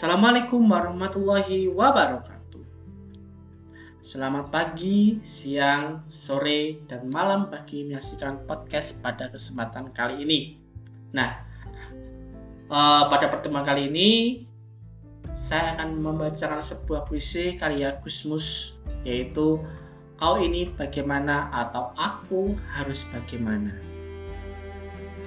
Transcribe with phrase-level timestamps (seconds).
[0.00, 2.64] Assalamualaikum warahmatullahi wabarakatuh.
[4.00, 10.40] Selamat pagi, siang, sore, dan malam bagi menyaksikan podcast pada kesempatan kali ini.
[11.12, 11.44] Nah,
[12.72, 14.10] uh, pada pertemuan kali ini
[15.36, 19.60] saya akan membacakan sebuah puisi karya Gusmus yaitu
[20.16, 23.76] kau ini bagaimana atau aku harus bagaimana.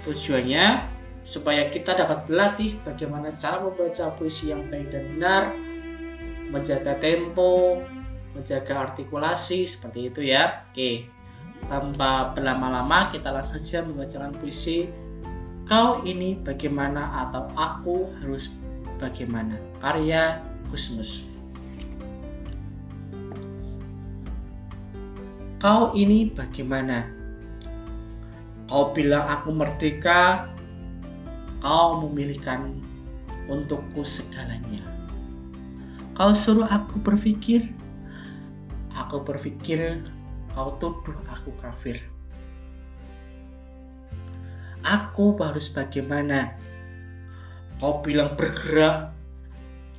[0.02, 0.93] Tujuannya
[1.24, 5.44] supaya kita dapat berlatih bagaimana cara membaca puisi yang baik dan benar,
[6.52, 7.80] menjaga tempo,
[8.36, 10.68] menjaga artikulasi seperti itu ya.
[10.70, 11.08] Oke,
[11.72, 14.92] tanpa berlama-lama kita langsung saja membacakan puisi
[15.64, 18.60] Kau ini bagaimana atau aku harus
[19.00, 21.24] bagaimana karya Gusmus.
[25.64, 27.08] Kau ini bagaimana?
[28.68, 30.52] Kau bilang aku merdeka,
[31.64, 32.76] kau memilihkan
[33.48, 34.84] untukku segalanya.
[36.14, 37.72] Kau suruh aku berpikir,
[39.00, 40.04] aku berpikir,
[40.52, 42.04] kau tuduh aku kafir.
[44.84, 46.60] Aku harus bagaimana?
[47.80, 49.16] Kau bilang bergerak,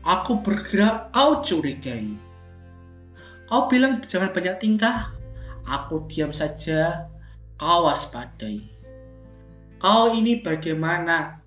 [0.04, 2.12] aku bergerak, kau curigai.
[3.48, 5.16] Kau bilang jangan banyak tingkah,
[5.64, 7.08] aku diam saja,
[7.56, 8.60] kau waspadai.
[9.80, 11.43] Kau ini bagaimana?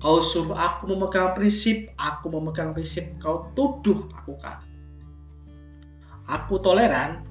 [0.00, 4.64] Kau suruh aku memegang prinsip, aku memegang prinsip, kau tuduh aku kan.
[6.24, 7.28] Aku toleran,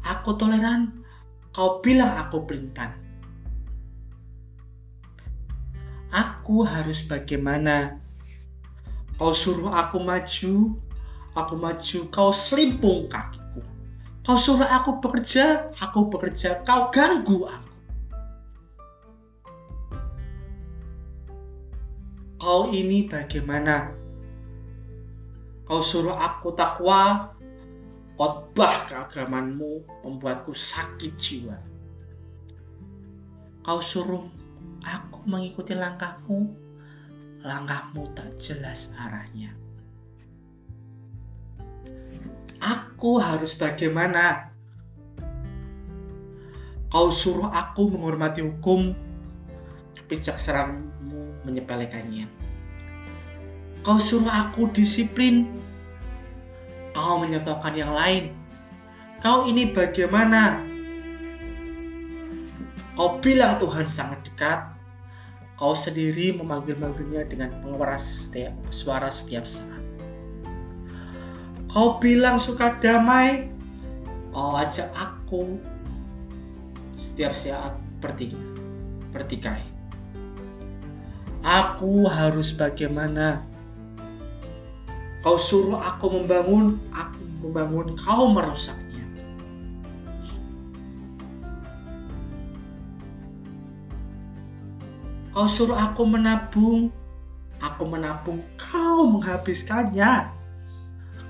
[0.00, 1.04] aku toleran,
[1.52, 2.96] kau bilang aku pelintan.
[6.08, 8.00] Aku harus bagaimana?
[9.20, 10.80] Kau suruh aku maju,
[11.36, 13.60] aku maju, kau selimpung kakiku.
[14.24, 17.61] Kau suruh aku bekerja, aku bekerja, kau ganggu aku.
[22.42, 23.94] Kau ini bagaimana?
[25.62, 27.30] Kau suruh aku takwa,
[28.18, 31.54] khotbah keagamanmu membuatku sakit jiwa.
[33.62, 34.26] Kau suruh
[34.82, 36.50] aku mengikuti langkahmu,
[37.46, 39.54] langkahmu tak jelas arahnya.
[42.58, 44.50] Aku harus bagaimana?
[46.90, 48.98] Kau suruh aku menghormati hukum,
[49.94, 52.41] kebijaksanaanmu menyepelekannya.
[53.82, 55.58] Kau suruh aku disiplin,
[56.94, 58.30] kau menyatakan yang lain.
[59.18, 60.62] Kau ini bagaimana?
[62.94, 64.70] Kau bilang Tuhan sangat dekat,
[65.58, 69.82] kau sendiri memanggil-manggilnya dengan pengeras setiap, suara setiap saat.
[71.66, 73.50] Kau bilang suka damai,
[74.30, 75.58] kau ajak aku
[76.94, 77.74] setiap saat
[79.10, 79.66] bertikai.
[81.42, 83.51] Aku harus bagaimana?
[85.22, 89.06] Kau suruh aku membangun, aku membangun, kau merusaknya.
[95.30, 96.90] Kau suruh aku menabung,
[97.62, 100.34] aku menabung, kau menghabiskannya.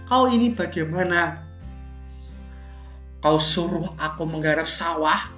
[0.08, 1.44] Kau ini bagaimana?
[3.20, 5.28] Kau suruh aku menggarap sawah,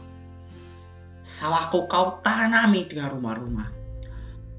[1.26, 3.68] sawahku kau tanami dengan rumah-rumah.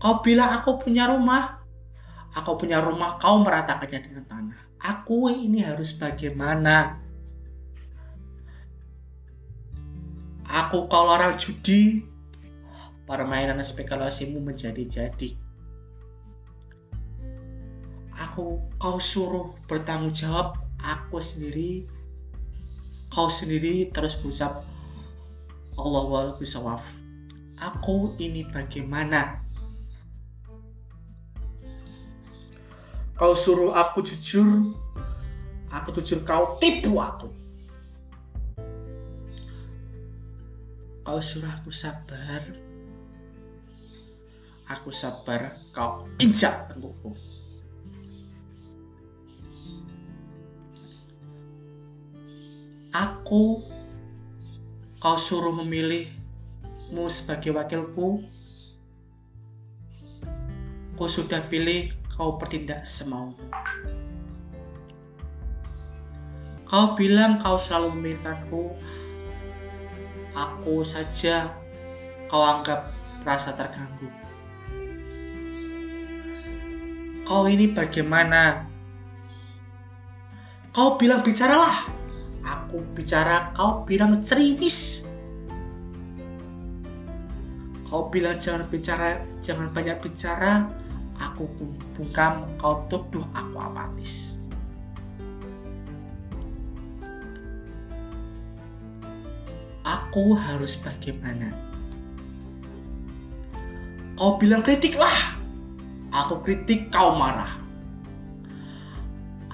[0.03, 1.54] Kau bilang aku punya rumah,
[2.35, 4.59] Aku punya rumah, kau meratakannya dengan tanah.
[4.84, 7.00] Aku ini harus bagaimana?
[10.45, 12.03] Aku kalau orang judi,
[13.07, 15.40] permainan spekulasimu menjadi-jadi.
[18.16, 21.88] Aku kau suruh bertanggung jawab, aku sendiri,
[23.16, 24.59] kau sendiri terus berucap
[25.75, 26.35] Allah walau
[27.56, 29.44] Aku ini bagaimana?
[33.15, 34.75] Kau suruh aku jujur,
[35.71, 37.31] aku jujur kau tipu aku.
[41.07, 42.44] Kau suruh aku sabar,
[44.67, 47.15] aku sabar kau injak tengkukku.
[52.91, 53.63] Aku
[55.00, 58.19] kau suruh memilihmu sebagai wakilku.
[61.00, 63.35] Kau sudah pilih kau bertindak semaumu.
[66.65, 68.71] Kau bilang kau selalu memikirkanku,
[70.33, 71.51] aku saja
[72.31, 72.89] kau anggap
[73.27, 74.09] rasa terganggu.
[77.27, 78.69] Kau ini bagaimana?
[80.71, 81.89] Kau bilang bicaralah.
[82.45, 85.09] Aku bicara, kau bilang ceriwis.
[87.89, 90.69] Kau bilang jangan bicara, jangan banyak bicara,
[91.19, 91.47] aku
[91.95, 94.39] bungkam, kau tuduh aku apatis.
[99.85, 101.51] Aku harus bagaimana?
[104.15, 105.35] Kau bilang kritik lah,
[106.15, 107.51] aku kritik kau marah.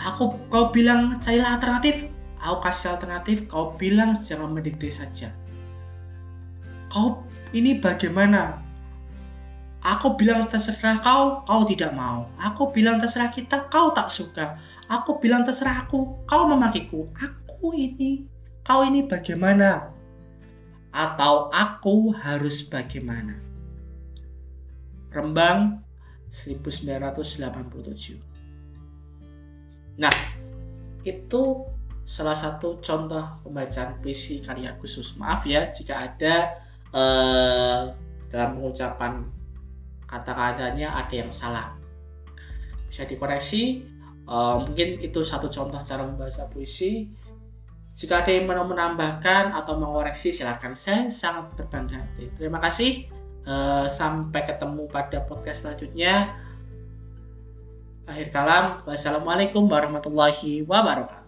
[0.01, 2.09] Aku kau bilang carilah alternatif,
[2.41, 5.33] aku kasih alternatif, kau bilang jangan mendikte saja.
[6.93, 8.70] Kau ini bagaimana?
[9.81, 12.29] Aku bilang terserah kau, kau tidak mau.
[12.37, 14.61] Aku bilang terserah kita, kau tak suka.
[14.85, 17.09] Aku bilang terserah aku, kau memakiku.
[17.17, 18.29] Aku ini,
[18.61, 19.89] kau ini bagaimana?
[20.93, 23.41] Atau aku harus bagaimana?
[25.09, 25.81] Rembang
[26.29, 28.21] 1987.
[29.97, 30.13] Nah,
[31.01, 31.65] itu
[32.05, 35.17] salah satu contoh pembacaan puisi karya khusus.
[35.17, 36.35] Maaf ya jika ada
[36.93, 37.81] eh,
[38.29, 39.40] dalam pengucapan
[40.11, 41.73] kata-katanya ada yang salah.
[42.91, 43.87] Bisa dikoreksi
[44.27, 47.07] uh, mungkin itu satu contoh cara membaca puisi.
[47.91, 52.07] Jika ada yang mau menambahkan atau mengoreksi silahkan saya sangat berbangga.
[52.35, 53.07] Terima kasih.
[53.41, 56.35] Uh, sampai ketemu pada podcast selanjutnya.
[58.07, 58.85] Akhir kalam.
[58.87, 61.20] Wassalamualaikum warahmatullahi wabarakatuh